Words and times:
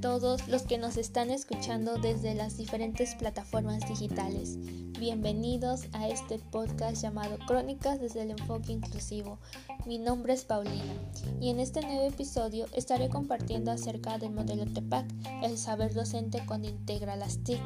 todos 0.00 0.48
los 0.48 0.62
que 0.62 0.78
nos 0.78 0.96
están 0.96 1.30
escuchando 1.30 1.98
desde 1.98 2.34
las 2.34 2.56
diferentes 2.56 3.14
plataformas 3.14 3.86
digitales. 3.86 4.56
Bienvenidos 4.98 5.82
a 5.92 6.08
este 6.08 6.38
podcast 6.38 7.02
llamado 7.02 7.36
Crónicas 7.46 8.00
desde 8.00 8.22
el 8.22 8.30
enfoque 8.30 8.72
inclusivo. 8.72 9.38
Mi 9.84 9.98
nombre 9.98 10.32
es 10.32 10.44
Paulina 10.44 10.94
y 11.42 11.50
en 11.50 11.60
este 11.60 11.82
nuevo 11.82 12.08
episodio 12.08 12.66
estaré 12.72 13.10
compartiendo 13.10 13.70
acerca 13.70 14.16
del 14.16 14.32
modelo 14.32 14.64
TEPAC, 14.64 15.06
el 15.42 15.58
saber 15.58 15.92
docente 15.92 16.42
cuando 16.46 16.68
integra 16.68 17.14
las 17.14 17.44
TIC. 17.44 17.60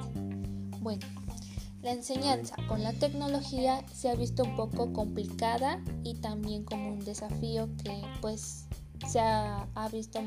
Bueno, 0.80 1.06
la 1.80 1.92
enseñanza 1.92 2.56
con 2.66 2.82
la 2.82 2.92
tecnología 2.92 3.84
se 3.94 4.10
ha 4.10 4.16
visto 4.16 4.42
un 4.42 4.56
poco 4.56 4.92
complicada 4.92 5.80
y 6.02 6.14
también 6.16 6.64
como 6.64 6.92
un 6.92 7.04
desafío 7.04 7.68
que 7.84 8.02
pues 8.20 8.66
se 9.06 9.20
ha, 9.20 9.68
ha 9.76 9.88
visto 9.90 10.18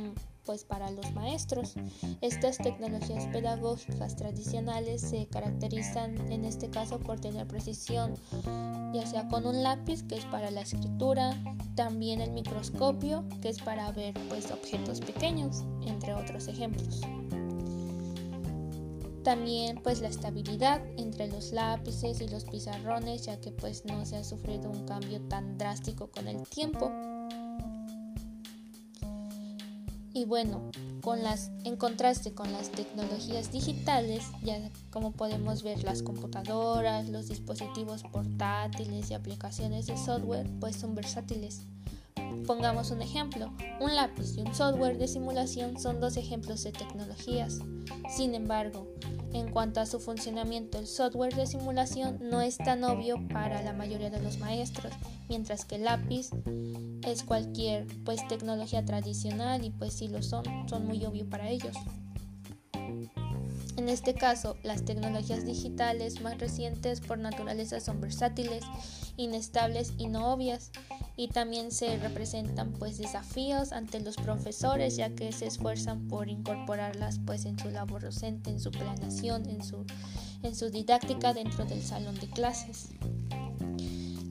pues 0.46 0.64
para 0.64 0.92
los 0.92 1.12
maestros. 1.14 1.76
Estas 2.22 2.58
tecnologías 2.58 3.26
pedagógicas 3.28 4.16
tradicionales 4.16 5.02
se 5.02 5.28
caracterizan 5.28 6.32
en 6.32 6.46
este 6.46 6.70
caso 6.70 7.00
por 7.00 7.20
tener 7.20 7.48
precisión, 7.48 8.16
ya 8.94 9.06
sea 9.06 9.28
con 9.28 9.46
un 9.46 9.64
lápiz 9.64 10.04
que 10.04 10.16
es 10.16 10.26
para 10.26 10.52
la 10.52 10.62
escritura, 10.62 11.36
también 11.76 12.22
el 12.22 12.32
microscopio 12.32 13.26
que 13.42 13.50
es 13.50 13.60
para 13.60 13.92
ver 13.92 14.14
pues 14.30 14.52
objetos 14.52 15.02
pequeños, 15.02 15.64
entre 15.86 16.14
otros 16.14 16.48
ejemplos. 16.48 17.02
También 19.24 19.80
pues 19.82 20.02
la 20.02 20.10
estabilidad 20.10 20.82
entre 20.98 21.30
los 21.30 21.54
lápices 21.54 22.20
y 22.20 22.28
los 22.28 22.44
pizarrones 22.44 23.26
ya 23.26 23.40
que 23.40 23.52
pues 23.52 23.86
no 23.86 24.06
se 24.06 24.18
ha 24.18 24.24
sufrido 24.24 24.70
un 24.70 24.86
cambio 24.86 25.22
tan 25.22 25.58
drástico 25.58 26.08
con 26.12 26.28
el 26.28 26.44
tiempo. 26.50 26.92
Y 30.14 30.26
bueno, 30.26 30.70
con 31.02 31.24
las, 31.24 31.50
en 31.64 31.76
contraste 31.76 32.34
con 32.34 32.52
las 32.52 32.70
tecnologías 32.70 33.52
digitales, 33.52 34.24
ya 34.44 34.60
como 34.92 35.12
podemos 35.12 35.64
ver 35.64 35.84
las 35.84 36.04
computadoras, 36.04 37.10
los 37.10 37.28
dispositivos 37.28 38.04
portátiles 38.04 39.10
y 39.10 39.16
aplicaciones 39.16 39.88
de 39.88 39.98
software, 39.98 40.48
pues 40.60 40.76
son 40.76 40.94
versátiles. 40.94 41.64
Pongamos 42.46 42.92
un 42.92 43.02
ejemplo, 43.02 43.52
un 43.80 43.96
lápiz 43.96 44.38
y 44.38 44.42
un 44.42 44.54
software 44.54 44.98
de 45.00 45.08
simulación 45.08 45.80
son 45.80 46.00
dos 46.00 46.16
ejemplos 46.16 46.64
de 46.64 46.74
tecnologías. 46.74 47.60
Sin 48.16 48.36
embargo, 48.36 48.88
en 49.34 49.50
cuanto 49.50 49.80
a 49.80 49.86
su 49.86 50.00
funcionamiento, 50.00 50.78
el 50.78 50.88
software 50.88 51.36
de 51.36 51.48
simulación 51.48 52.20
no 52.22 52.42
es 52.42 52.58
tan 52.58 52.84
obvio 52.84 53.16
para 53.30 53.62
la 53.62 53.74
mayoría 53.74 54.10
de 54.10 54.22
los 54.22 54.38
maestros, 54.38 54.94
mientras 55.28 55.66
que 55.66 55.76
el 55.76 55.84
lápiz 55.84 56.30
es 57.08 57.24
cualquier 57.24 57.88
pues 58.06 58.26
tecnología 58.28 58.86
tradicional 58.86 59.66
y 59.66 59.72
pues 59.72 59.94
si 59.94 60.08
lo 60.08 60.22
son, 60.22 60.44
son 60.70 60.86
muy 60.86 61.04
obvio 61.06 61.28
para 61.30 61.50
ellos. 61.50 61.76
En 63.84 63.90
este 63.90 64.14
caso, 64.14 64.56
las 64.64 64.86
tecnologías 64.86 65.46
digitales 65.46 66.22
más 66.22 66.38
recientes 66.38 67.02
por 67.02 67.18
naturaleza 67.18 67.82
son 67.82 68.00
versátiles, 68.00 68.64
inestables 69.18 69.92
y 69.98 70.08
no 70.08 70.32
obvias, 70.32 70.72
y 71.18 71.28
también 71.28 71.70
se 71.70 71.98
representan 71.98 72.72
pues 72.72 72.98
desafíos 72.98 73.74
ante 73.74 74.00
los 74.00 74.16
profesores 74.16 74.96
ya 74.96 75.10
que 75.10 75.34
se 75.34 75.48
esfuerzan 75.48 76.08
por 76.08 76.30
incorporarlas 76.30 77.20
pues 77.26 77.44
en 77.44 77.60
su 77.60 77.72
labor 77.72 78.04
docente, 78.04 78.52
en 78.52 78.62
su 78.62 78.72
planeación, 78.72 79.50
en 79.50 79.62
su, 79.62 79.86
en 80.44 80.56
su 80.56 80.70
didáctica 80.70 81.34
dentro 81.34 81.66
del 81.66 81.84
salón 81.84 82.18
de 82.22 82.30
clases. 82.30 82.88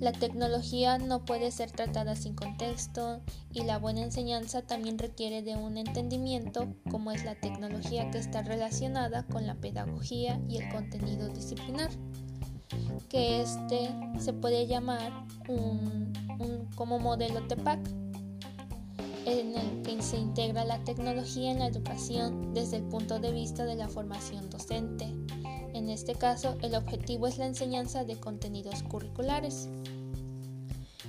La 0.02 0.10
tecnología 0.10 0.98
no 0.98 1.24
puede 1.24 1.52
ser 1.52 1.70
tratada 1.70 2.16
sin 2.16 2.34
contexto 2.34 3.20
y 3.52 3.62
la 3.62 3.78
buena 3.78 4.02
enseñanza 4.02 4.62
también 4.62 4.98
requiere 4.98 5.42
de 5.42 5.54
un 5.54 5.78
entendimiento 5.78 6.74
como 6.90 7.12
es 7.12 7.24
la 7.24 7.36
tecnología 7.36 8.10
que 8.10 8.18
está 8.18 8.42
relacionada 8.42 9.24
con 9.28 9.46
la 9.46 9.54
pedagogía 9.54 10.40
y 10.48 10.56
el 10.56 10.68
contenido 10.70 11.28
disciplinar, 11.28 11.88
que 13.08 13.42
este 13.42 13.90
se 14.18 14.32
puede 14.32 14.66
llamar 14.66 15.12
un, 15.46 16.12
como 16.74 16.98
modelo 16.98 17.46
TEPAC, 17.46 17.78
en 19.24 19.56
el 19.56 19.82
que 19.82 20.02
se 20.02 20.18
integra 20.18 20.64
la 20.64 20.82
tecnología 20.82 21.52
en 21.52 21.60
la 21.60 21.68
educación 21.68 22.52
desde 22.54 22.78
el 22.78 22.82
punto 22.82 23.20
de 23.20 23.30
vista 23.30 23.64
de 23.66 23.76
la 23.76 23.86
formación 23.86 24.50
docente. 24.50 25.14
En 25.74 25.88
este 25.88 26.14
caso, 26.14 26.56
el 26.60 26.74
objetivo 26.74 27.26
es 27.26 27.38
la 27.38 27.46
enseñanza 27.46 28.04
de 28.04 28.20
contenidos 28.20 28.82
curriculares. 28.82 29.68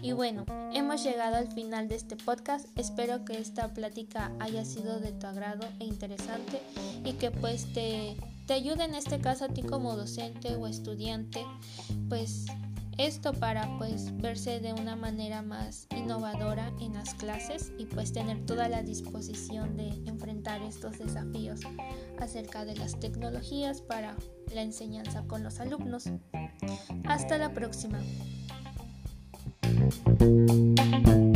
Y 0.04 0.12
bueno, 0.12 0.46
hemos 0.74 1.02
llegado 1.02 1.38
al 1.38 1.50
final 1.50 1.88
de 1.88 1.96
este 1.96 2.18
podcast. 2.18 2.68
Espero 2.78 3.24
que 3.24 3.40
esta 3.40 3.74
plática 3.74 4.34
haya 4.42 4.66
sido 4.66 5.00
de 5.00 5.14
tu 5.14 5.28
agrado 5.28 5.66
e 5.80 5.86
interesante 5.86 6.62
y 7.06 7.14
que 7.14 7.32
pues 7.32 7.72
te, 7.72 8.18
te 8.46 8.54
ayude 8.54 8.84
en 8.84 8.96
este 8.96 9.22
caso 9.22 9.46
a 9.46 9.48
ti 9.48 9.62
como 9.62 9.96
docente 9.96 10.56
o 10.56 10.68
estudiante, 10.68 11.46
pues 12.10 12.48
esto 12.98 13.32
para 13.32 13.78
pues 13.78 14.16
verse 14.18 14.60
de 14.60 14.74
una 14.74 14.98
manera 14.98 15.42
más 15.42 15.88
innovadora 15.96 16.74
en 16.82 16.96
las 16.96 17.14
clases 17.16 17.72
y 17.78 17.86
pues 17.86 18.12
tener 18.12 18.46
toda 18.46 18.68
la 18.68 18.84
disposición 18.84 19.78
de 19.78 19.88
enfrentar 20.06 20.62
estos 20.64 21.00
desafíos 21.00 21.62
acerca 22.20 22.66
de 22.66 22.76
las 22.76 23.00
tecnologías 23.00 23.80
para 23.80 24.18
la 24.54 24.64
enseñanza 24.64 25.24
con 25.28 25.44
los 25.44 25.62
alumnos. 25.62 26.10
Hasta 27.06 27.38
la 27.38 27.54
próxima. 27.54 28.00
Thank 29.94 31.08
you. 31.08 31.33